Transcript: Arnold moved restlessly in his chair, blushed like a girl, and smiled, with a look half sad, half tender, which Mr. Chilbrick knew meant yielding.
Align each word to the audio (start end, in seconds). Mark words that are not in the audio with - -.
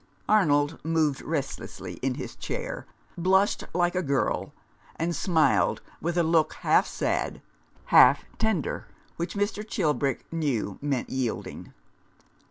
Arnold 0.27 0.83
moved 0.83 1.21
restlessly 1.21 1.99
in 2.01 2.15
his 2.15 2.35
chair, 2.35 2.87
blushed 3.19 3.65
like 3.71 3.93
a 3.93 4.01
girl, 4.01 4.51
and 4.95 5.15
smiled, 5.15 5.79
with 6.01 6.17
a 6.17 6.23
look 6.23 6.53
half 6.65 6.87
sad, 6.87 7.39
half 7.93 8.25
tender, 8.39 8.87
which 9.17 9.35
Mr. 9.35 9.63
Chilbrick 9.63 10.25
knew 10.31 10.79
meant 10.81 11.11
yielding. 11.11 11.71